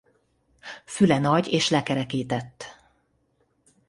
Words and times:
Füle 0.85 1.19
nagy 1.19 1.47
és 1.47 1.69
lekerekített. 1.69 2.65